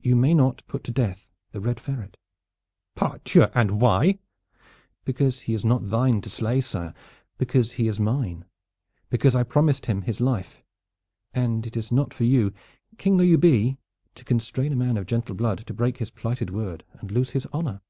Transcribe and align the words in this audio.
"You 0.00 0.16
may 0.16 0.34
not 0.34 0.66
put 0.66 0.82
to 0.82 0.90
death 0.90 1.30
the 1.52 1.60
Red 1.60 1.78
Ferret." 1.78 2.16
"Pardieu! 2.96 3.46
And 3.54 3.80
why?" 3.80 4.18
"Because 5.04 5.42
he 5.42 5.54
is 5.54 5.64
not 5.64 5.86
thine 5.88 6.20
to 6.22 6.28
slay, 6.28 6.60
sire. 6.60 6.92
Because 7.38 7.74
he 7.74 7.86
is 7.86 8.00
mine. 8.00 8.44
Because 9.08 9.36
I 9.36 9.44
promised 9.44 9.86
him 9.86 10.02
his 10.02 10.20
life, 10.20 10.64
and 11.32 11.64
it 11.64 11.76
is 11.76 11.92
not 11.92 12.12
for 12.12 12.24
you, 12.24 12.52
King 12.98 13.18
though 13.18 13.22
you 13.22 13.38
be, 13.38 13.78
to 14.16 14.24
constrain 14.24 14.72
a 14.72 14.74
man 14.74 14.96
of 14.96 15.06
gentle 15.06 15.36
blood 15.36 15.64
to 15.64 15.72
break 15.74 15.98
his 15.98 16.10
plighted 16.10 16.50
word 16.50 16.82
and 16.94 17.12
lose 17.12 17.30
his 17.30 17.46
honor." 17.52 17.82